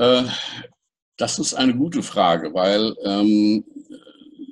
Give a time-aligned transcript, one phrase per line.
[0.00, 0.24] Äh,
[1.18, 3.64] das ist eine gute Frage, weil ähm,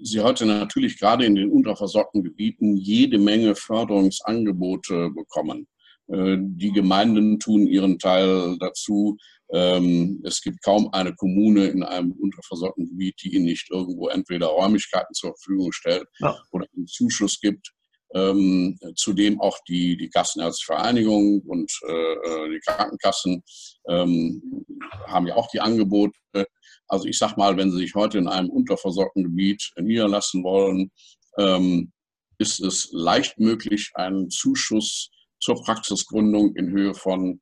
[0.03, 5.67] Sie heute natürlich gerade in den unterversorgten Gebieten jede Menge Förderungsangebote bekommen.
[6.09, 9.17] Äh, die Gemeinden tun ihren Teil dazu.
[9.51, 14.49] Ähm, es gibt kaum eine Kommune in einem unterversorgten Gebiet, die ihnen nicht irgendwo entweder
[14.49, 16.37] Räumlichkeiten zur Verfügung stellt ja.
[16.53, 17.73] oder einen Zuschuss gibt.
[18.15, 23.43] Ähm, zudem auch die, die Kassenärztvereinigung und äh, äh, die Krankenkassen
[23.87, 24.65] ähm,
[25.07, 26.19] haben ja auch die Angebote.
[26.87, 30.91] Also ich sage mal, wenn Sie sich heute in einem unterversorgten Gebiet niederlassen wollen,
[31.37, 31.93] ähm,
[32.39, 37.41] ist es leicht möglich, einen Zuschuss zur Praxisgründung in Höhe von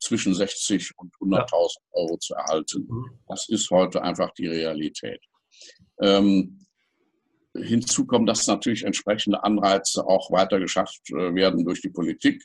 [0.00, 2.86] zwischen 60 und 100.000 Euro zu erhalten.
[2.88, 3.18] Mhm.
[3.28, 5.20] Das ist heute einfach die Realität.
[6.00, 6.65] Ähm,
[7.62, 12.42] hinzu kommt, dass natürlich entsprechende Anreize auch weiter geschafft äh, werden durch die Politik.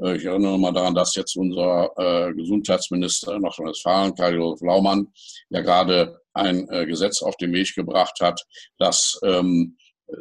[0.00, 5.08] Äh, ich erinnere mal daran, dass jetzt unser äh, Gesundheitsminister in Nordrhein-Westfalen, Karl-Josef Laumann,
[5.50, 8.40] ja gerade ein äh, Gesetz auf den Weg gebracht hat,
[8.78, 9.76] dass ähm,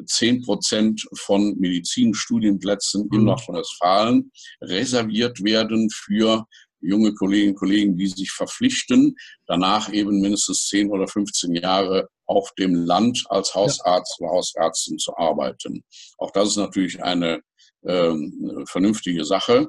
[0.07, 3.25] 10 Prozent von Medizinstudienplätzen in mhm.
[3.25, 6.45] Nordrhein-Westfalen reserviert werden für
[6.87, 9.15] junge Kolleginnen und Kollegen, die sich verpflichten,
[9.47, 15.15] danach eben mindestens 10 oder 15 Jahre auf dem Land als Hausarzt oder Hausärztin zu
[15.17, 15.83] arbeiten.
[16.17, 17.41] Auch das ist natürlich eine
[17.85, 19.67] ähm, vernünftige Sache,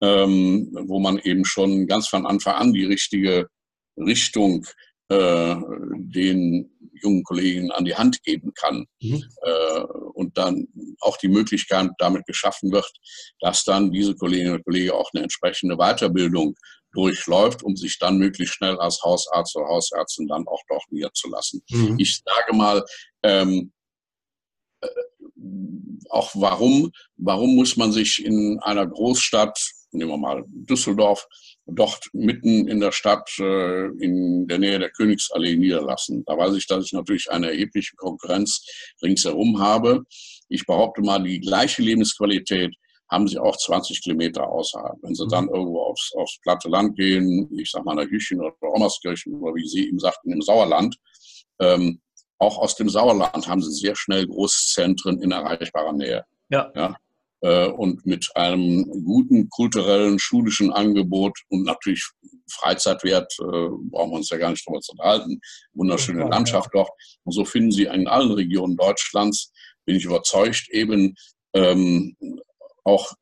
[0.00, 3.48] ähm, wo man eben schon ganz von Anfang an die richtige
[3.96, 4.66] Richtung
[5.08, 5.56] äh,
[5.94, 6.70] den
[7.02, 8.86] jungen Kollegen an die Hand geben kann.
[9.00, 9.22] Mhm.
[9.42, 9.84] Äh,
[10.22, 10.68] und dann
[11.00, 12.90] auch die Möglichkeit damit geschaffen wird,
[13.40, 16.54] dass dann diese Kolleginnen und Kollegen auch eine entsprechende Weiterbildung
[16.92, 21.62] durchläuft, um sich dann möglichst schnell als Hausarzt oder Hausärztin dann auch dort niederzulassen.
[21.70, 21.96] Mhm.
[21.98, 22.84] Ich sage mal,
[23.22, 23.72] ähm,
[24.80, 24.88] äh,
[26.10, 29.58] auch warum, warum muss man sich in einer Großstadt,
[29.92, 31.26] nehmen wir mal Düsseldorf,
[31.66, 36.24] dort mitten in der Stadt äh, in der Nähe der Königsallee niederlassen.
[36.26, 38.64] Da weiß ich, dass ich natürlich eine erhebliche Konkurrenz
[39.02, 40.02] ringsherum habe.
[40.48, 42.74] Ich behaupte mal, die gleiche Lebensqualität
[43.10, 44.96] haben sie auch 20 Kilometer außerhalb.
[45.02, 45.54] Wenn sie dann mhm.
[45.54, 49.68] irgendwo aufs, aufs platte Land gehen, ich sag mal nach Hüchen oder Rommerskirchen oder wie
[49.68, 50.96] Sie eben sagten, im Sauerland,
[51.60, 52.00] ähm,
[52.38, 56.24] auch aus dem Sauerland haben sie sehr schnell Großzentren in erreichbarer Nähe.
[56.48, 56.72] Ja.
[56.74, 56.96] ja?
[57.42, 62.08] Äh, und mit einem guten kulturellen, schulischen Angebot und natürlich
[62.48, 65.40] Freizeitwert, äh, brauchen wir uns ja gar nicht drüber zu unterhalten.
[65.74, 66.90] Wunderschöne Landschaft dort.
[67.24, 69.52] Und so finden Sie in allen Regionen Deutschlands,
[69.84, 71.16] bin ich überzeugt, eben
[71.54, 72.16] ähm,
[72.84, 73.12] auch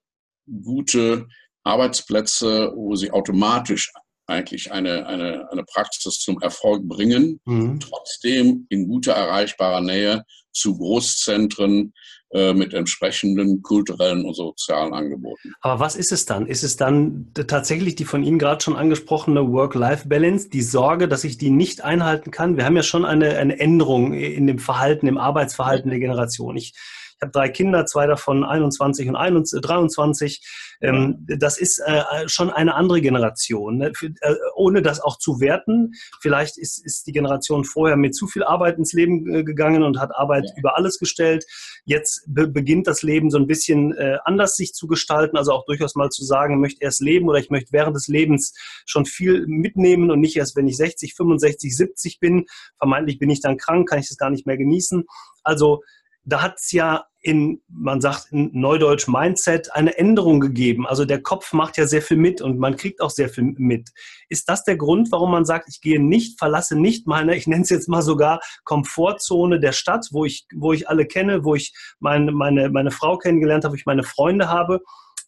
[0.65, 1.27] gute
[1.65, 3.91] Arbeitsplätze, wo Sie automatisch
[4.27, 7.81] eigentlich eine, eine, eine Praxis zum Erfolg bringen, mhm.
[7.81, 11.93] trotzdem in guter erreichbarer Nähe zu Großzentren,
[12.33, 15.53] mit entsprechenden kulturellen und sozialen Angeboten.
[15.63, 16.47] Aber was ist es dann?
[16.47, 21.39] Ist es dann tatsächlich die von Ihnen gerade schon angesprochene Work-Life-Balance, die Sorge, dass ich
[21.39, 22.57] die nicht einhalten kann?
[22.57, 26.57] Wir haben ja schon eine, eine Änderung in dem Verhalten, im Arbeitsverhalten der Generation.
[26.57, 26.73] Ich
[27.21, 30.43] ich habe drei Kinder, zwei davon 21 und 23.
[30.81, 33.77] Ähm, das ist äh, schon eine andere Generation.
[33.77, 33.93] Ne?
[33.95, 35.93] Für, äh, ohne das auch zu werten,
[36.23, 40.01] vielleicht ist, ist die Generation vorher mit zu viel Arbeit ins Leben äh, gegangen und
[40.01, 40.55] hat Arbeit ja.
[40.57, 41.45] über alles gestellt.
[41.85, 45.67] Jetzt be beginnt das Leben so ein bisschen äh, anders sich zu gestalten, also auch
[45.67, 48.55] durchaus mal zu sagen, ich möchte erst leben oder ich möchte während des Lebens
[48.87, 52.47] schon viel mitnehmen und nicht erst, wenn ich 60, 65, 70 bin.
[52.79, 55.05] Vermeintlich bin ich dann krank, kann ich das gar nicht mehr genießen.
[55.43, 55.83] Also
[56.31, 60.87] da hat es ja in, man sagt in Neudeutsch Mindset, eine Änderung gegeben.
[60.87, 63.91] Also der Kopf macht ja sehr viel mit und man kriegt auch sehr viel mit.
[64.29, 67.63] Ist das der Grund, warum man sagt, ich gehe nicht, verlasse nicht meine, ich nenne
[67.63, 71.75] es jetzt mal sogar Komfortzone der Stadt, wo ich, wo ich alle kenne, wo ich
[71.99, 74.81] meine, meine, meine Frau kennengelernt habe, wo ich meine Freunde habe?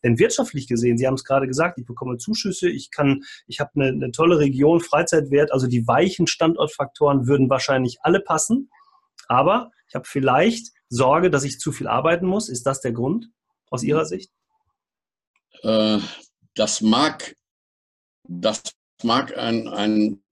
[0.03, 3.71] Denn wirtschaftlich gesehen, Sie haben es gerade gesagt, ich bekomme Zuschüsse, ich kann, ich habe
[3.77, 8.71] eine, eine tolle Region, Freizeitwert, also die weichen Standortfaktoren würden wahrscheinlich alle passen.
[9.29, 12.51] Aber ich habe vielleicht Sorge, dass ich zu viel arbeiten muss?
[12.51, 13.31] Ist das der Grund
[13.71, 14.31] aus Ihrer Sicht?
[15.63, 15.99] Äh,
[16.55, 17.35] das mag,
[18.25, 18.63] das
[19.03, 20.23] mag ein, ein,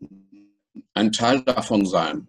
[0.93, 2.29] ein Teil davon sein.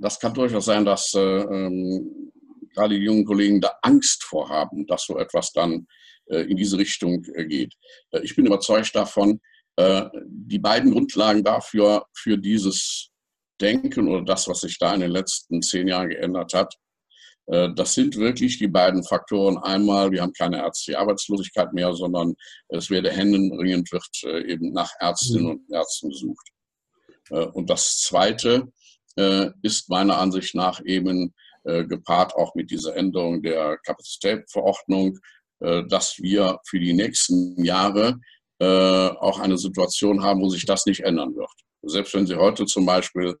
[0.00, 2.32] Das kann durchaus sein, dass äh, ähm,
[2.74, 5.86] gerade die jungen Kollegen da Angst vorhaben, dass so etwas dann
[6.26, 7.74] äh, in diese Richtung äh, geht.
[8.22, 9.40] Ich bin überzeugt davon,
[10.24, 13.10] die beiden Grundlagen dafür, für dieses
[13.60, 16.74] Denken oder das, was sich da in den letzten zehn Jahren geändert hat,
[17.46, 19.58] das sind wirklich die beiden Faktoren.
[19.58, 22.34] Einmal, wir haben keine ärztliche Arbeitslosigkeit mehr, sondern
[22.68, 25.50] es werde händeringend wird äh, eben nach Ärztinnen mhm.
[25.52, 26.48] und Ärzten gesucht.
[27.30, 28.68] Äh, und das Zweite
[29.62, 31.32] ist meiner Ansicht nach eben
[31.64, 35.18] gepaart auch mit dieser Änderung der Kapazitätsverordnung,
[35.58, 38.20] dass wir für die nächsten Jahre
[38.60, 41.50] auch eine Situation haben, wo sich das nicht ändern wird.
[41.88, 43.36] Selbst wenn Sie heute zum Beispiel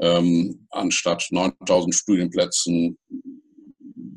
[0.00, 2.98] ähm, anstatt 9000 Studienplätzen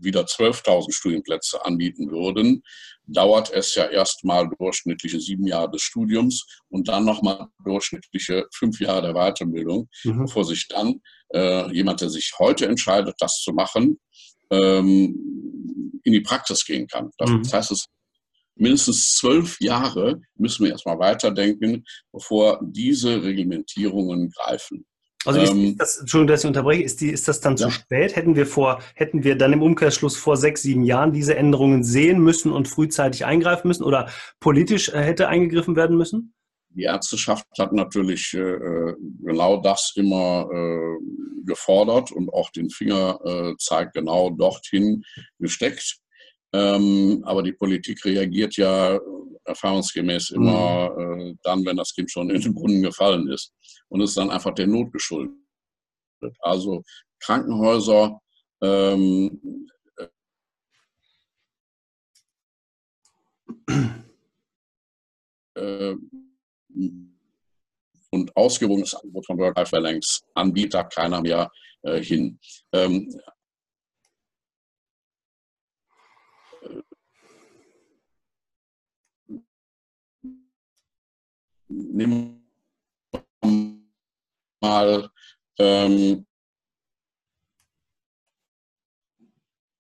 [0.04, 2.64] wieder 12.000 Studienplätze anbieten würden,
[3.06, 9.02] dauert es ja erstmal durchschnittliche sieben Jahre des Studiums und dann nochmal durchschnittliche fünf Jahre
[9.02, 10.24] der Weiterbildung, mhm.
[10.24, 11.02] bevor sich dann
[11.34, 14.00] äh, jemand, der sich heute entscheidet, das zu machen,
[14.52, 17.12] ähm, in die Praxis gehen kann.
[17.18, 17.44] Das mhm.
[17.52, 17.88] heißt, es
[18.56, 24.86] mindestens zwölf Jahre müssen wir erstmal weiterdenken, bevor diese Reglementierungen greifen.
[25.26, 27.68] Also ist, ähm, das, Entschuldigung, dass ich unterbreche, ist, die, ist das dann ja.
[27.68, 28.16] zu spät?
[28.16, 32.20] Hätten wir vor, hätten wir dann im Umkehrschluss vor sechs, sieben Jahren diese Änderungen sehen
[32.20, 34.10] müssen und frühzeitig eingreifen müssen oder
[34.40, 36.34] politisch äh, hätte eingegriffen werden müssen?
[36.76, 43.54] Die Ärzteschaft hat natürlich äh, genau das immer äh, gefordert und auch den Finger äh,
[43.60, 45.04] zeigt genau dorthin
[45.40, 46.00] gesteckt.
[46.54, 49.00] Ähm, aber die Politik reagiert ja
[49.46, 51.20] erfahrungsgemäß immer mhm.
[51.20, 53.52] äh, dann, wenn das Kind schon in den Brunnen gefallen ist.
[53.90, 55.36] Und ist dann einfach der Not geschuldet.
[56.40, 56.84] Also
[57.20, 58.20] Krankenhäuser
[58.62, 59.68] ähm,
[65.56, 65.96] äh,
[68.12, 71.52] und ausgewogenes Angebot von Work-Life-Balance anbietet keiner mehr
[71.82, 72.40] äh, hin.
[72.72, 73.14] Ähm,
[81.74, 82.44] nehmen
[83.42, 83.80] wir
[84.62, 85.10] mal
[85.60, 86.26] ähm,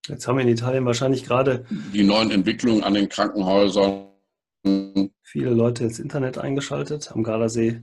[0.07, 4.09] Jetzt haben wir in Italien wahrscheinlich gerade die neuen Entwicklungen an den Krankenhäusern.
[5.21, 7.81] Viele Leute ins Internet eingeschaltet am Gardasee.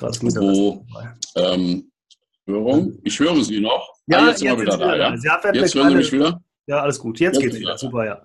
[0.00, 0.84] Wo,
[1.36, 1.90] ähm,
[2.46, 2.98] Hörung.
[3.04, 3.94] Ich höre Sie noch.
[4.06, 4.96] Ja, ah, jetzt sind wir wieder da.
[4.96, 5.14] Ja?
[5.52, 6.42] jetzt hören Sie mich wieder?
[6.66, 7.20] Ja, alles gut.
[7.20, 7.78] Jetzt, jetzt geht's wieder.
[7.78, 8.22] Super, ja.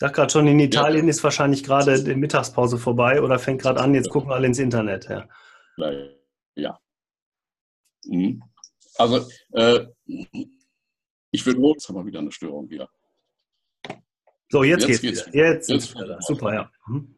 [0.00, 1.10] Ich sag gerade schon, in Italien ja.
[1.10, 5.06] ist wahrscheinlich gerade die Mittagspause vorbei oder fängt gerade an, jetzt gucken alle ins Internet.
[5.10, 5.28] Ja.
[6.54, 6.80] ja.
[8.06, 8.42] Mhm.
[8.96, 9.86] Also, äh,
[11.30, 12.88] ich will nur, jetzt haben wir wieder eine Störung hier.
[14.48, 15.26] So, jetzt, jetzt geht's.
[15.26, 15.52] Wieder.
[15.52, 16.16] Jetzt, jetzt wieder.
[16.22, 16.70] Super, ja.
[16.86, 17.14] Mhm.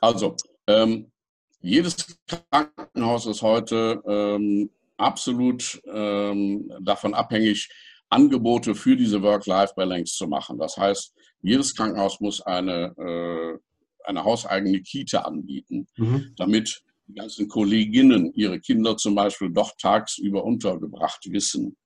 [0.00, 0.34] Also,
[0.66, 1.12] ähm,
[1.60, 7.70] jedes Krankenhaus ist heute ähm, absolut ähm, davon abhängig,
[8.08, 10.58] Angebote für diese Work-Life-Balance zu machen.
[10.58, 13.58] Das heißt, jedes Krankenhaus muss eine, äh,
[14.04, 16.32] eine hauseigene Kita anbieten, mhm.
[16.36, 21.76] damit die ganzen Kolleginnen ihre Kinder zum Beispiel doch tagsüber untergebracht wissen.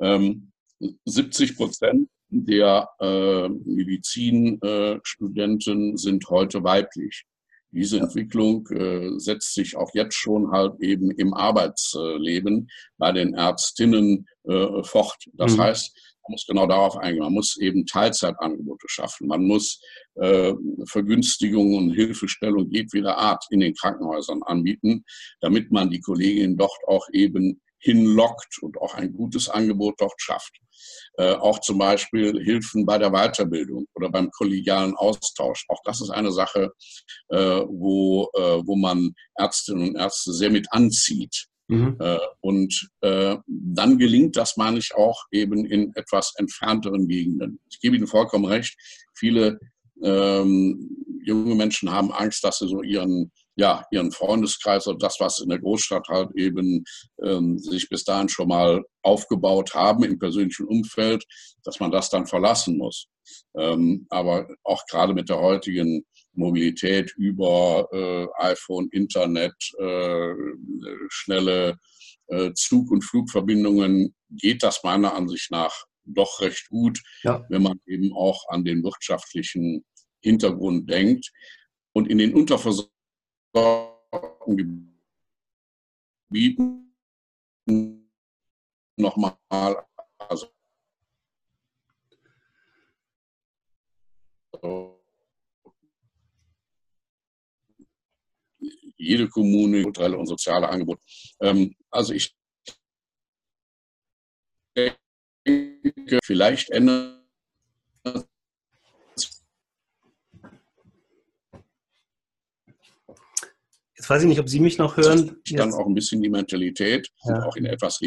[0.00, 0.52] Ähm,
[1.04, 7.24] 70 Prozent der äh, Medizinstudenten sind heute weiblich.
[7.72, 12.68] Diese Entwicklung äh, setzt sich auch jetzt schon halt eben im Arbeitsleben
[12.98, 15.16] bei den Ärztinnen äh, fort.
[15.34, 15.60] Das mhm.
[15.60, 17.22] heißt, man muss genau darauf eingehen.
[17.22, 19.26] Man muss eben Teilzeitangebote schaffen.
[19.26, 19.80] Man muss
[20.16, 20.52] äh,
[20.84, 25.04] Vergünstigungen und Hilfestellung jedweder Art in den Krankenhäusern anbieten,
[25.40, 30.52] damit man die Kolleginnen dort auch eben hinlockt und auch ein gutes Angebot dort schafft.
[31.18, 35.64] Äh, auch zum Beispiel Hilfen bei der Weiterbildung oder beim kollegialen Austausch.
[35.68, 36.72] Auch das ist eine Sache,
[37.28, 37.36] äh,
[37.66, 41.46] wo, äh, wo man Ärztinnen und Ärzte sehr mit anzieht.
[41.68, 41.96] Mhm.
[42.00, 47.60] Äh, und äh, dann gelingt das, meine ich, auch eben in etwas entfernteren Gegenden.
[47.70, 48.76] Ich gebe Ihnen vollkommen recht.
[49.14, 49.58] Viele
[50.02, 55.38] ähm, junge Menschen haben Angst, dass sie so ihren ja, ihren Freundeskreis oder das, was
[55.40, 56.82] in der Großstadt halt eben
[57.22, 61.22] ähm, sich bis dahin schon mal aufgebaut haben im persönlichen Umfeld,
[61.62, 63.06] dass man das dann verlassen muss.
[63.54, 70.32] Ähm, aber auch gerade mit der heutigen Mobilität über äh, iPhone, Internet, äh,
[71.10, 71.76] schnelle
[72.28, 77.44] äh, Zug- und Flugverbindungen geht das meiner Ansicht nach doch recht gut, ja.
[77.50, 79.84] wenn man eben auch an den wirtschaftlichen
[80.22, 81.30] Hintergrund denkt.
[81.92, 82.99] Und in den Unterversorgungen
[86.28, 86.94] Gebieten
[88.96, 89.36] nochmal,
[90.18, 90.46] also
[98.96, 101.02] jede Kommune kulturelle und soziale Angebote.
[101.40, 102.36] Ähm, also ich
[104.76, 104.98] denke,
[106.22, 107.19] vielleicht ändert
[114.10, 115.40] weiß ich nicht, ob Sie mich noch hören.
[115.44, 117.34] Ich dann auch ein bisschen die Mentalität ja.
[117.36, 118.00] und auch in etwas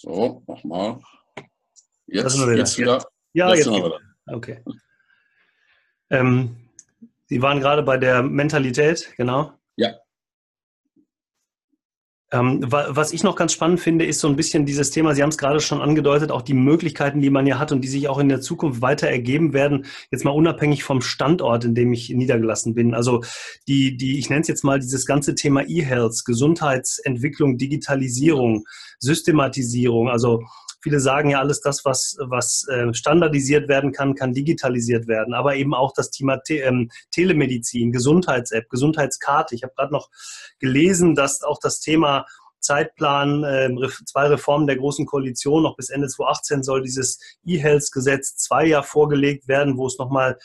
[0.00, 1.00] So, nochmal.
[2.06, 2.56] Jetzt, wieder.
[2.56, 3.04] jetzt wieder.
[3.32, 4.00] Ja, jetzt, jetzt wieder.
[4.26, 4.62] Okay.
[6.10, 6.68] Ähm,
[7.26, 9.52] Sie waren gerade bei der Mentalität, genau.
[9.76, 9.94] Ja.
[12.30, 15.30] Ähm, was ich noch ganz spannend finde, ist so ein bisschen dieses Thema, Sie haben
[15.30, 18.18] es gerade schon angedeutet, auch die Möglichkeiten, die man ja hat und die sich auch
[18.18, 22.74] in der Zukunft weiter ergeben werden, jetzt mal unabhängig vom Standort, in dem ich niedergelassen
[22.74, 22.94] bin.
[22.94, 23.22] Also
[23.66, 28.64] die, die, ich nenne es jetzt mal dieses ganze Thema E-Health, Gesundheitsentwicklung, Digitalisierung,
[28.98, 30.42] Systematisierung, also
[30.80, 35.34] Viele sagen ja, alles das, was, was äh, standardisiert werden kann, kann digitalisiert werden.
[35.34, 39.54] Aber eben auch das Thema Te ähm, Telemedizin, Gesundheits-App, Gesundheitskarte.
[39.54, 40.10] Ich habe gerade noch
[40.58, 42.26] gelesen, dass auch das Thema
[42.60, 43.70] Zeitplan, äh,
[44.04, 49.48] zwei Reformen der Großen Koalition, noch bis Ende 2018 soll dieses E-Health-Gesetz zwei Jahre vorgelegt
[49.48, 50.38] werden, wo es nochmal ähm,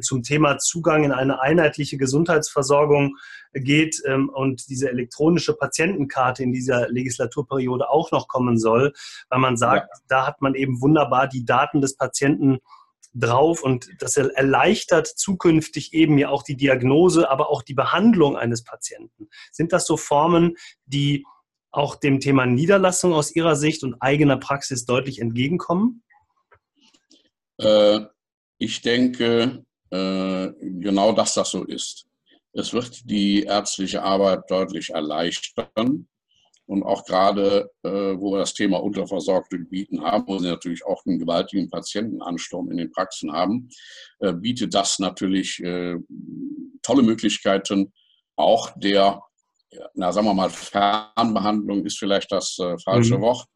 [0.00, 3.16] zum Thema Zugang in eine einheitliche Gesundheitsversorgung
[3.52, 8.92] geht ähm, und diese elektronische Patientenkarte in dieser Legislaturperiode auch noch kommen soll,
[9.28, 10.02] weil man sagt, ja.
[10.08, 12.58] da hat man eben wunderbar die Daten des Patienten
[13.14, 18.64] drauf und das erleichtert zukünftig eben ja auch die Diagnose, aber auch die Behandlung eines
[18.64, 19.28] Patienten.
[19.52, 21.24] Sind das so Formen, die
[21.70, 26.02] auch dem Thema Niederlassung aus Ihrer Sicht und eigener Praxis deutlich entgegenkommen?
[27.58, 28.00] Äh,
[28.64, 32.06] ich denke äh, genau, dass das so ist.
[32.52, 36.08] Es wird die ärztliche Arbeit deutlich erleichtern.
[36.66, 41.04] Und auch gerade, äh, wo wir das Thema unterversorgte Gebieten haben, wo sie natürlich auch
[41.04, 43.68] einen gewaltigen Patientenansturm in den Praxen haben,
[44.20, 45.96] äh, bietet das natürlich äh,
[46.80, 47.92] tolle Möglichkeiten,
[48.36, 49.20] auch der,
[49.92, 53.22] na sagen wir mal, Fernbehandlung ist vielleicht das falsche mhm.
[53.22, 53.46] Wort,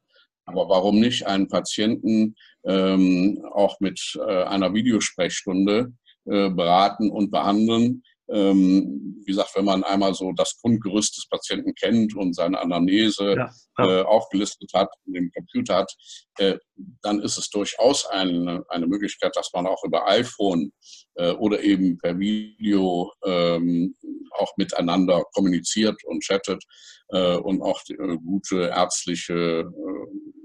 [0.49, 5.93] aber warum nicht einen Patienten ähm, auch mit äh, einer Videosprechstunde
[6.25, 11.75] äh, beraten und behandeln, ähm, wie gesagt, wenn man einmal so das Grundgerüst des Patienten
[11.75, 14.01] kennt und seine Anamnese ja, ja.
[14.01, 15.95] Äh, aufgelistet hat und im Computer hat,
[16.39, 16.59] äh,
[17.03, 20.73] dann ist es durchaus eine, eine Möglichkeit, dass man auch über iPhone
[21.15, 23.97] äh, oder eben per Video ähm,
[24.33, 26.63] auch miteinander kommuniziert und chattet
[27.09, 30.38] äh, und auch äh, gute ärztliche äh,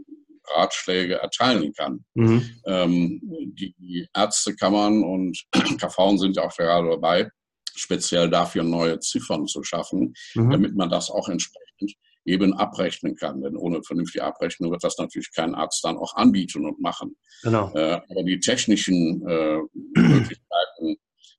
[0.55, 2.05] Ratschläge erteilen kann.
[2.13, 2.49] Mhm.
[2.65, 5.43] Ähm, die Ärztekammern und
[5.79, 7.29] KV sind ja auch gerade dabei,
[7.75, 10.49] speziell dafür neue Ziffern zu schaffen, mhm.
[10.49, 11.93] damit man das auch entsprechend
[12.25, 13.41] eben abrechnen kann.
[13.41, 17.15] Denn ohne vernünftige Abrechnung wird das natürlich kein Arzt dann auch anbieten und machen.
[17.41, 17.73] Genau.
[17.73, 19.59] Äh, aber die technischen äh,
[19.95, 20.97] Möglichkeiten,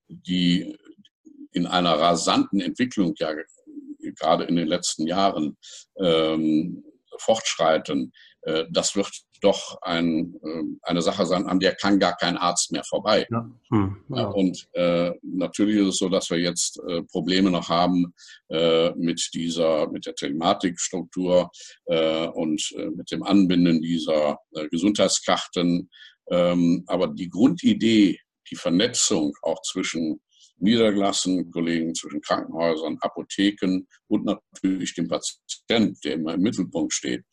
[0.08, 0.76] die
[1.52, 3.32] in einer rasanten Entwicklung ja
[4.18, 5.56] gerade in den letzten Jahren
[5.99, 6.84] ähm,
[7.18, 8.12] fortschreiten,
[8.70, 9.10] das wird
[9.44, 13.26] doch ein, ähm, eine Sache sein, an der kann gar kein Arzt mehr vorbei.
[13.30, 13.50] Ja.
[13.70, 14.24] Hm, ja.
[14.26, 18.14] Und äh, natürlich ist es so, dass wir jetzt äh, Probleme noch haben
[18.48, 21.50] äh, mit dieser, mit der Telematikstruktur
[21.86, 24.38] äh, und äh, mit dem Anbinden dieser
[24.70, 25.90] Gesundheitskarten.
[26.30, 28.18] Ähm, aber die Grundidee,
[28.50, 30.20] die Vernetzung auch zwischen
[30.56, 37.24] niedergelassenen Kollegen, zwischen Krankenhäusern, Apotheken und natürlich dem Patienten, der immer im Mittelpunkt steht,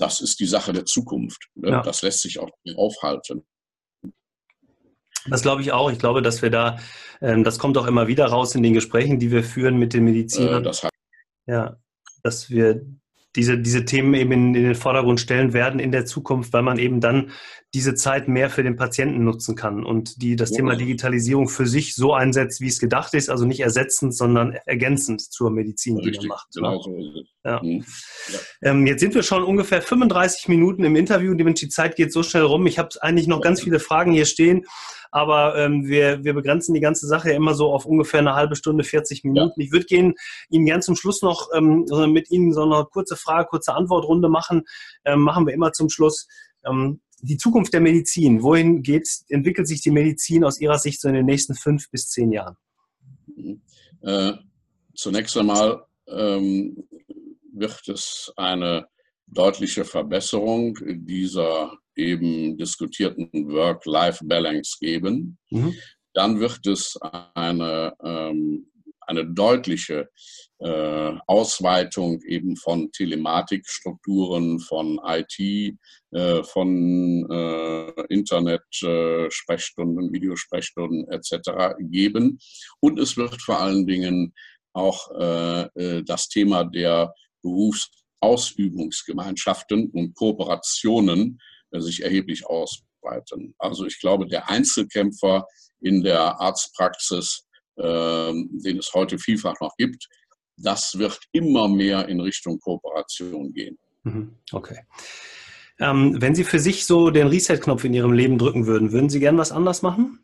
[0.00, 1.48] das ist die Sache der Zukunft.
[1.54, 1.70] Ne?
[1.70, 1.82] Ja.
[1.82, 3.46] Das lässt sich auch nicht aufhalten.
[5.28, 5.92] Das glaube ich auch.
[5.92, 6.78] Ich glaube, dass wir da,
[7.20, 10.04] ähm, das kommt auch immer wieder raus in den Gesprächen, die wir führen mit den
[10.04, 10.62] Medizinern.
[10.62, 10.88] Äh, das
[11.46, 11.76] ja,
[12.22, 12.86] dass wir
[13.36, 16.78] diese, diese Themen eben in, in, den Vordergrund stellen werden in der Zukunft, weil man
[16.78, 17.30] eben dann
[17.72, 20.56] diese Zeit mehr für den Patienten nutzen kann und die das ja.
[20.56, 25.20] Thema Digitalisierung für sich so einsetzt, wie es gedacht ist, also nicht ersetzend, sondern ergänzend
[25.20, 26.48] zur Medizin, Richtig, die man macht.
[26.56, 26.62] Ne?
[26.62, 27.26] Genau es.
[27.44, 27.62] Ja.
[27.62, 27.84] Mhm.
[28.32, 28.70] Ja.
[28.70, 32.42] Ähm, jetzt sind wir schon ungefähr 35 Minuten im Interview, die Zeit geht so schnell
[32.42, 32.66] rum.
[32.66, 34.64] Ich habe eigentlich noch ganz viele Fragen hier stehen.
[35.12, 38.84] Aber ähm, wir, wir begrenzen die ganze Sache immer so auf ungefähr eine halbe Stunde,
[38.84, 39.60] 40 Minuten.
[39.60, 40.14] Ich würde gehen,
[40.50, 44.62] Ihnen gern zum Schluss noch ähm, mit Ihnen so eine kurze Frage, kurze Antwortrunde machen.
[45.04, 46.28] Ähm, machen wir immer zum Schluss.
[46.64, 51.08] Ähm, die Zukunft der Medizin, wohin geht, entwickelt sich die Medizin aus Ihrer Sicht so
[51.08, 52.56] in den nächsten fünf bis zehn Jahren?
[54.02, 54.32] Äh,
[54.94, 56.88] zunächst einmal ähm,
[57.52, 58.86] wird es eine
[59.26, 65.38] deutliche Verbesserung dieser eben diskutierten Work-Life-Balance geben.
[65.50, 65.74] Mhm.
[66.14, 66.98] Dann wird es
[67.34, 68.69] eine, ähm,
[69.10, 70.08] eine deutliche
[70.60, 75.38] äh, Ausweitung eben von Telematikstrukturen, von IT,
[76.12, 81.74] äh, von äh, Internet-Sprechstunden, äh, Videosprechstunden etc.
[81.80, 82.38] geben.
[82.80, 84.32] Und es wird vor allen Dingen
[84.72, 87.12] auch äh, äh, das Thema der
[87.42, 91.40] Berufsausübungsgemeinschaften und Kooperationen
[91.72, 93.54] sich erheblich ausbreiten.
[93.58, 95.46] Also ich glaube, der Einzelkämpfer
[95.80, 97.46] in der Arztpraxis,
[97.82, 100.08] den es heute vielfach noch gibt,
[100.56, 103.78] das wird immer mehr in Richtung Kooperation gehen.
[104.02, 104.36] Mhm.
[104.52, 104.80] Okay.
[105.78, 109.20] Ähm, wenn Sie für sich so den Reset-Knopf in Ihrem Leben drücken würden, würden Sie
[109.20, 110.22] gern was anders machen?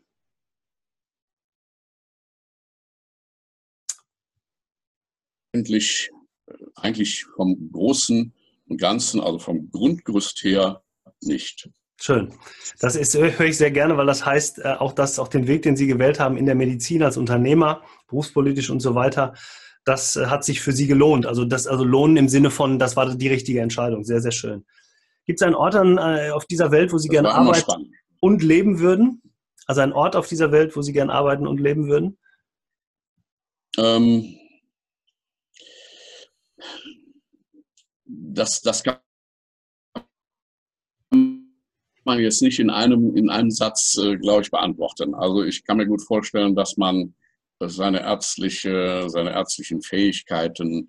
[5.53, 6.11] Endlich
[6.75, 8.33] eigentlich vom Großen
[8.67, 10.83] und Ganzen, also vom Grundgerüst her
[11.21, 11.69] nicht.
[11.99, 12.31] Schön.
[12.79, 15.63] Das ist, höre ich sehr gerne, weil das heißt, äh, auch das, auch den Weg,
[15.63, 19.33] den Sie gewählt haben in der Medizin als Unternehmer, berufspolitisch und so weiter,
[19.83, 21.25] das äh, hat sich für Sie gelohnt.
[21.25, 24.03] Also das, also lohnen im Sinne von, das war die richtige Entscheidung.
[24.03, 24.65] Sehr, sehr schön.
[25.25, 28.79] Gibt es einen Ort an, äh, auf dieser Welt, wo Sie gerne arbeiten und leben
[28.79, 29.21] würden?
[29.65, 32.17] Also einen Ort auf dieser Welt, wo Sie gerne arbeiten und leben würden?
[33.77, 34.37] Ähm,
[38.05, 38.97] das, das kann
[42.07, 45.13] man jetzt nicht in einem, in einem Satz, äh, glaube ich, beantworten.
[45.13, 47.13] Also ich kann mir gut vorstellen, dass man
[47.59, 50.87] seine, ärztliche, seine ärztlichen Fähigkeiten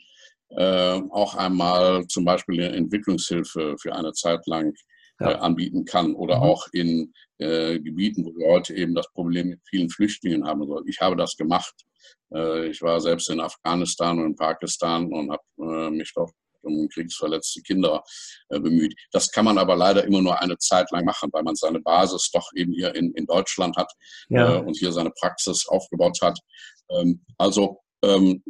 [0.51, 4.75] äh, auch einmal zum Beispiel in Entwicklungshilfe für eine Zeit lang
[5.21, 5.33] ja.
[5.33, 6.43] äh, anbieten kann oder mhm.
[6.43, 10.63] auch in äh, Gebieten, wo wir heute eben das Problem mit vielen Flüchtlingen haben.
[10.63, 11.75] Also ich habe das gemacht.
[12.33, 16.88] Äh, ich war selbst in Afghanistan und in Pakistan und habe äh, mich dort um
[16.88, 18.03] kriegsverletzte Kinder
[18.49, 18.95] äh, bemüht.
[19.12, 22.31] Das kann man aber leider immer nur eine Zeit lang machen, weil man seine Basis
[22.33, 23.93] doch eben hier in, in Deutschland hat
[24.29, 24.57] ja.
[24.57, 26.38] äh, und hier seine Praxis aufgebaut hat.
[26.91, 28.43] Ähm, also ähm,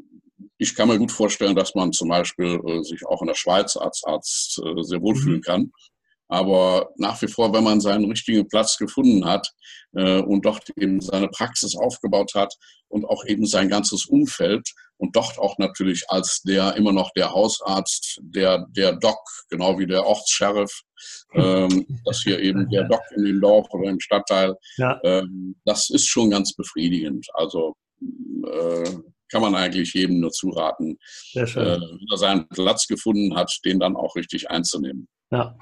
[0.59, 3.77] ich kann mir gut vorstellen, dass man zum Beispiel äh, sich auch in der Schweiz
[3.77, 5.43] als Arzt sehr wohlfühlen mhm.
[5.43, 5.73] kann.
[6.29, 9.49] Aber nach wie vor, wenn man seinen richtigen Platz gefunden hat
[9.95, 12.55] äh, und dort eben seine Praxis aufgebaut hat
[12.89, 14.69] und auch eben sein ganzes Umfeld
[14.99, 19.19] und dort auch natürlich als der immer noch der Hausarzt, der, der Doc,
[19.49, 20.83] genau wie der Ortssheriff,
[21.35, 25.01] ähm, dass hier eben der Doc in dem Dorf oder im Stadtteil, ja.
[25.05, 27.27] ähm, das ist schon ganz befriedigend.
[27.35, 28.91] Also äh,
[29.31, 30.99] kann man eigentlich jedem nur zuraten,
[31.35, 35.09] äh, wenn er seinen Platz gefunden hat, den dann auch richtig einzunehmen.
[35.31, 35.59] Ja.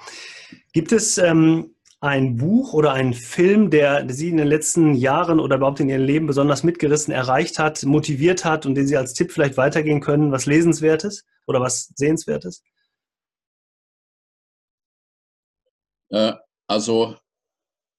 [0.72, 5.56] Gibt es ähm, ein Buch oder einen Film, der Sie in den letzten Jahren oder
[5.56, 9.32] überhaupt in Ihrem Leben besonders mitgerissen, erreicht hat, motiviert hat und den Sie als Tipp
[9.32, 10.32] vielleicht weitergehen können?
[10.32, 12.62] Was Lesenswertes oder was Sehenswertes?
[16.10, 16.34] Äh,
[16.68, 17.16] also,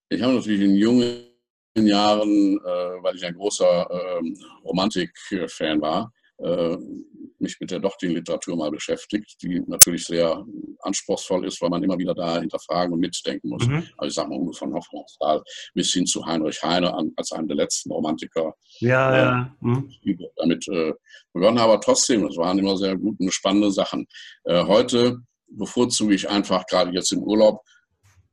[0.10, 1.28] ich habe natürlich in jungen
[1.76, 4.22] Jahren, äh, weil ich ein großer äh,
[4.64, 10.46] Romantik-Fan war, mich mit der Dochting-Literatur mal beschäftigt, die natürlich sehr
[10.82, 13.66] anspruchsvoll ist, weil man immer wieder da hinterfragen und mitdenken muss.
[13.68, 13.88] Mhm.
[13.98, 17.92] Also ich sage mal von Hoffmannsthal bis hin zu Heinrich Heine als einem der letzten
[17.92, 18.54] Romantiker.
[18.80, 19.56] Ja, äh, ja.
[19.62, 19.92] Mhm.
[20.36, 20.94] Damit äh,
[21.34, 24.08] begonnen, aber trotzdem, es waren immer sehr gute und spannende Sachen.
[24.44, 25.18] Äh, heute
[25.50, 27.62] bevorzuge ich einfach, gerade jetzt im Urlaub,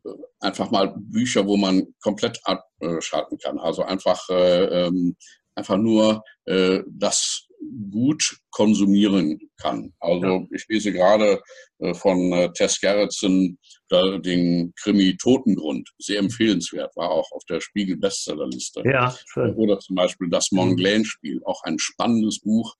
[0.04, 3.58] äh, einfach mal Bücher, wo man komplett abschalten kann.
[3.58, 5.16] Also einfach, äh, ähm,
[5.54, 7.43] einfach nur äh, das
[7.90, 9.92] gut konsumieren kann.
[10.00, 10.46] Also ja.
[10.50, 11.40] ich lese gerade
[11.78, 13.58] äh, von äh, Tess Gerritsen
[13.92, 18.82] den Krimi Totengrund, sehr empfehlenswert, war auch auf der Spiegel Bestsellerliste.
[18.84, 19.54] Ja, schön.
[19.54, 22.74] Oder zum Beispiel das Monglain-Spiel, auch ein spannendes Buch,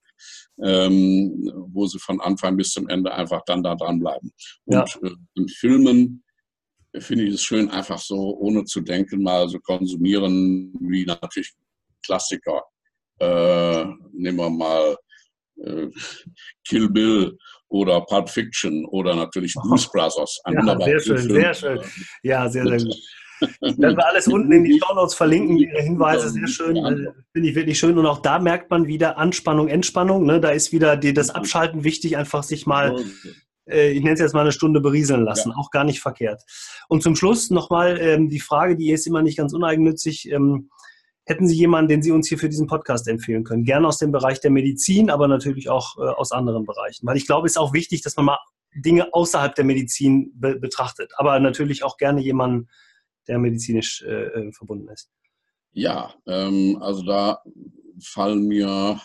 [0.63, 4.31] ähm, wo sie von Anfang bis zum Ende einfach dann da dranbleiben.
[4.65, 4.85] Und ja.
[5.03, 6.23] äh, in Filmen
[6.97, 11.53] finde ich es schön, einfach so ohne zu denken mal so konsumieren, wie natürlich
[12.05, 12.63] Klassiker
[13.19, 14.97] äh, nehmen wir mal
[15.63, 15.87] äh,
[16.67, 17.37] Kill Bill
[17.69, 20.39] oder Pulp Fiction oder natürlich Blues Brothers.
[20.43, 21.29] Ein ja, sehr schön, Film.
[21.29, 21.79] sehr schön.
[22.23, 22.95] Ja, sehr, sehr gut.
[23.61, 26.75] Werden wir alles unten in die Show Notes verlinken, Ihre Hinweise, sehr schön.
[27.33, 27.97] Finde ich wirklich schön.
[27.97, 30.25] Und auch da merkt man wieder Anspannung, Entspannung.
[30.25, 30.39] Ne?
[30.39, 32.97] Da ist wieder die, das Abschalten wichtig, einfach sich mal,
[33.69, 35.49] äh, ich nenne es jetzt mal eine Stunde berieseln lassen.
[35.49, 35.57] Ja.
[35.57, 36.43] Auch gar nicht verkehrt.
[36.87, 40.31] Und zum Schluss nochmal ähm, die Frage, die ist immer nicht ganz uneigennützig.
[40.31, 40.69] Ähm,
[41.25, 43.63] Hätten Sie jemanden, den Sie uns hier für diesen Podcast empfehlen können?
[43.63, 47.07] Gerne aus dem Bereich der Medizin, aber natürlich auch äh, aus anderen Bereichen.
[47.07, 48.39] Weil ich glaube, es ist auch wichtig, dass man mal
[48.75, 51.11] Dinge außerhalb der Medizin be betrachtet.
[51.17, 52.69] Aber natürlich auch gerne jemanden,
[53.27, 55.09] der medizinisch äh, äh, verbunden ist.
[55.71, 57.41] Ja, ähm, also da
[58.01, 58.99] fallen mir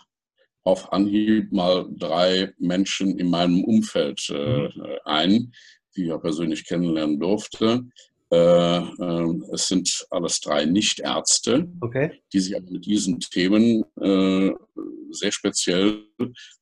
[0.63, 4.83] auf Anhieb mal drei Menschen in meinem Umfeld äh, mhm.
[5.05, 5.53] ein,
[5.97, 7.85] die ich ja persönlich kennenlernen durfte.
[8.33, 12.23] Äh, äh, es sind alles drei Nichtärzte, okay.
[12.33, 14.53] die sich mit diesen Themen äh,
[15.11, 16.05] sehr speziell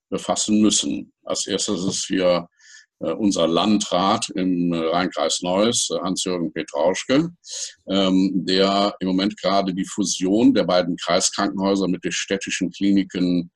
[0.09, 1.12] befassen müssen.
[1.24, 2.48] Als erstes ist hier
[3.00, 7.31] unser Landrat im Rheinkreis Neuss, Hans-Jürgen Petrauschke,
[7.88, 13.52] ähm, der im Moment gerade die Fusion der beiden Kreiskrankenhäuser mit den städtischen Kliniken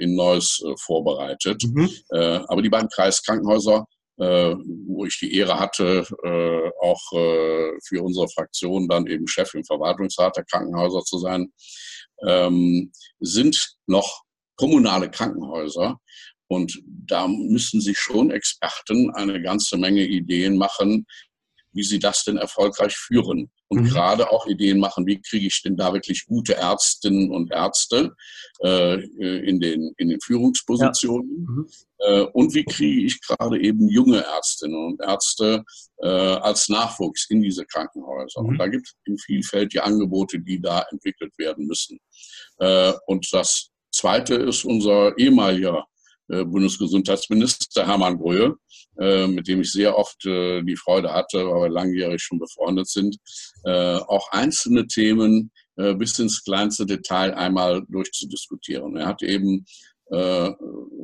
[0.00, 1.62] in Neuss vorbereitet.
[1.62, 1.88] Mhm.
[2.10, 8.28] Aber die beiden Kreiskrankenhäuser äh, wo ich die Ehre hatte, äh, auch äh, für unsere
[8.28, 11.52] Fraktion dann eben Chef im Verwaltungsrat der Krankenhäuser zu sein,
[12.26, 14.22] ähm, sind noch
[14.56, 15.98] kommunale Krankenhäuser.
[16.48, 21.06] Und da müssen sich schon Experten eine ganze Menge Ideen machen,
[21.72, 23.88] wie sie das denn erfolgreich führen und mhm.
[23.88, 28.14] gerade auch Ideen machen, wie kriege ich denn da wirklich gute Ärztinnen und Ärzte
[28.62, 31.52] äh, in, den, in den Führungspositionen ja.
[31.52, 31.68] mhm.
[31.98, 35.64] äh, und wie kriege ich gerade eben junge Ärztinnen und Ärzte
[35.98, 38.42] äh, als Nachwuchs in diese Krankenhäuser.
[38.42, 38.48] Mhm.
[38.48, 41.98] Und da gibt es in vielfältige Angebote, die da entwickelt werden müssen.
[42.58, 45.90] Äh, und das Zweite ist unser ehemaliger äh,
[46.44, 48.56] Bundesgesundheitsminister Hermann Gröhe,
[48.98, 52.88] äh, mit dem ich sehr oft äh, die Freude hatte, weil wir langjährig schon befreundet
[52.88, 53.16] sind,
[53.64, 58.96] auch einzelne Themen bis ins kleinste Detail einmal durchzudiskutieren.
[58.96, 59.66] Er hat eben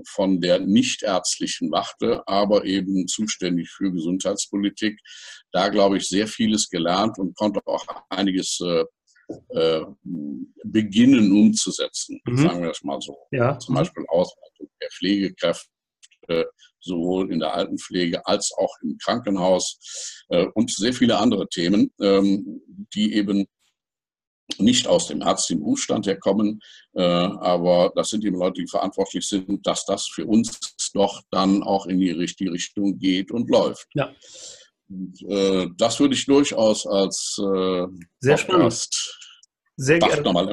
[0.08, 4.98] von der nichtärztlichen Wachte, aber eben zuständig für Gesundheitspolitik,
[5.52, 9.84] da glaube ich sehr vieles gelernt und konnte auch einiges äh,
[10.64, 12.38] beginnen umzusetzen, mhm.
[12.38, 13.16] sagen wir es mal so.
[13.32, 13.58] Ja.
[13.58, 14.45] Zum Beispiel Ausweitung
[14.86, 19.78] der Pflegekräfte, sowohl in der Altenpflege als auch im Krankenhaus
[20.28, 22.62] äh, und sehr viele andere Themen, ähm,
[22.94, 23.46] die eben
[24.58, 26.60] nicht aus dem ärztlichen Berufsstand herkommen,
[26.94, 30.58] äh, aber das sind eben Leute, die verantwortlich sind, dass das für uns
[30.94, 33.88] doch dann auch in die richtige Richtung geht und läuft.
[33.94, 34.14] Ja.
[34.88, 37.86] Und, äh, das würde ich durchaus als äh,
[38.20, 39.25] Sehr Podcast spannend.
[39.76, 40.50] Sehr gerne.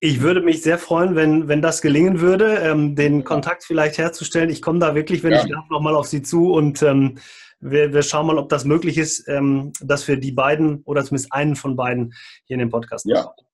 [0.00, 4.48] Ich würde mich sehr freuen, wenn, wenn das gelingen würde, ähm, den Kontakt vielleicht herzustellen.
[4.48, 5.44] Ich komme da wirklich, wenn ja.
[5.44, 7.18] ich darf, nochmal auf Sie zu und ähm,
[7.60, 11.32] wir, wir schauen mal, ob das möglich ist, ähm, dass wir die beiden oder zumindest
[11.32, 13.22] einen von beiden hier in dem Podcast ja.
[13.22, 13.46] Machen.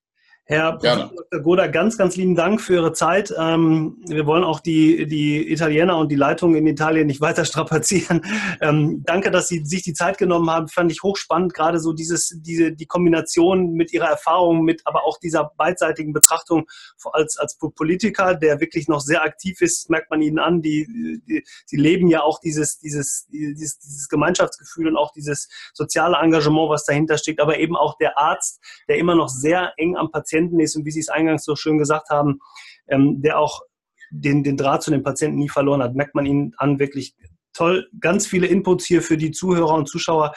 [0.50, 1.11] Herr Gerne.
[1.14, 1.42] Dr.
[1.42, 3.34] Goda, ganz, ganz lieben Dank für Ihre Zeit.
[3.37, 8.22] Ähm, wir wollen auch die, die Italiener und die Leitung in Italien nicht weiter strapazieren.
[8.61, 10.68] Ähm, danke, dass Sie sich die Zeit genommen haben.
[10.68, 15.18] Fand ich hochspannend, gerade so dieses, diese, die Kombination mit Ihrer Erfahrung, mit aber auch
[15.18, 16.66] dieser beidseitigen Betrachtung
[17.12, 20.62] als, als Politiker, der wirklich noch sehr aktiv ist, merkt man Ihnen an.
[20.62, 26.16] Die, die, Sie leben ja auch dieses, dieses, dieses, dieses Gemeinschaftsgefühl und auch dieses soziale
[26.16, 30.11] Engagement, was dahinter steckt, aber eben auch der Arzt, der immer noch sehr eng am
[30.11, 32.40] Patienten Ist und wie Sie es eingangs so schön gesagt haben,
[32.88, 33.62] ähm, der auch
[34.11, 37.14] den, den Draht zu den Patienten nie verloren hat, merkt man ihn an, wirklich
[37.53, 37.88] toll.
[38.01, 40.35] Ganz viele Inputs hier für die Zuhörer und Zuschauer.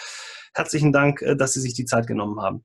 [0.54, 2.64] Herzlichen Dank, äh, dass Sie sich die Zeit genommen haben.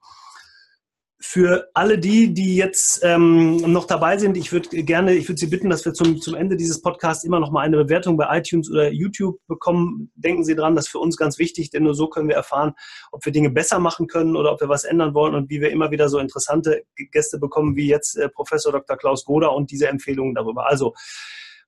[1.19, 5.47] Für alle die, die jetzt ähm, noch dabei sind, ich würde gerne, ich würde Sie
[5.47, 8.71] bitten, dass wir zum, zum Ende dieses Podcasts immer noch mal eine Bewertung bei iTunes
[8.71, 10.13] oder YouTube bekommen.
[10.15, 12.75] Denken Sie dran, das ist für uns ganz wichtig, denn nur so können wir erfahren,
[13.13, 15.71] ob wir Dinge besser machen können oder ob wir was ändern wollen und wie wir
[15.71, 18.99] immer wieder so interessante Gäste bekommen, wie jetzt äh, Professor Dr.
[18.99, 20.69] Klaus Goda und diese Empfehlungen darüber.
[20.69, 20.95] Also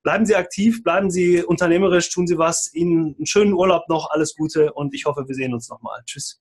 [0.03, 2.71] bleiben Sie aktiv, bleiben Sie unternehmerisch, tun Sie was.
[2.75, 6.03] Ihnen einen schönen Urlaub noch, alles Gute und ich hoffe, wir sehen uns nochmal.
[6.05, 6.39] Tschüss.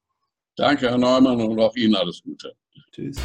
[0.57, 2.53] Danke, Herr Neumann, und auch Ihnen alles Gute.
[2.91, 3.17] Tschüss.